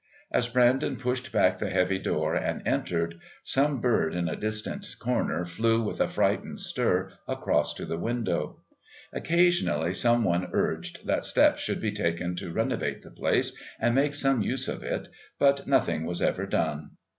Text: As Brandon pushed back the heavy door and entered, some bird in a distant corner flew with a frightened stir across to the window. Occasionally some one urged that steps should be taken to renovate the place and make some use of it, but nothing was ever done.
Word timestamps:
As 0.31 0.47
Brandon 0.47 0.95
pushed 0.95 1.31
back 1.31 1.59
the 1.59 1.69
heavy 1.69 1.99
door 1.99 2.33
and 2.33 2.67
entered, 2.67 3.19
some 3.43 3.79
bird 3.79 4.15
in 4.15 4.27
a 4.27 4.35
distant 4.35 4.95
corner 4.97 5.45
flew 5.45 5.83
with 5.83 6.01
a 6.01 6.07
frightened 6.07 6.59
stir 6.59 7.11
across 7.27 7.75
to 7.75 7.85
the 7.85 7.99
window. 7.99 8.63
Occasionally 9.13 9.93
some 9.93 10.23
one 10.23 10.49
urged 10.53 11.05
that 11.05 11.23
steps 11.23 11.61
should 11.61 11.79
be 11.81 11.91
taken 11.91 12.35
to 12.37 12.51
renovate 12.51 13.03
the 13.03 13.11
place 13.11 13.55
and 13.79 13.93
make 13.93 14.15
some 14.15 14.41
use 14.41 14.67
of 14.67 14.81
it, 14.83 15.07
but 15.37 15.67
nothing 15.67 16.07
was 16.07 16.19
ever 16.19 16.47
done. 16.47 16.97